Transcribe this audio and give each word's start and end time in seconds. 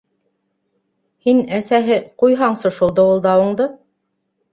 —Һин, 1.27 1.41
әсәһе, 1.57 1.97
ҡуйһаңсы 2.23 2.71
шул 2.79 2.95
дыуылдауыңды. 3.01 3.69